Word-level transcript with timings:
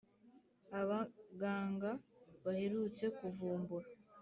Abaganga 0.79 1.89
baherutse 2.43 3.05
kuvumbura 3.17 3.87